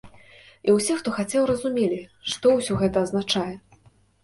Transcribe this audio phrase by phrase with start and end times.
[0.69, 2.01] І ўсе, хто хацеў, разумелі,
[2.33, 3.49] што ўсё гэта азначае.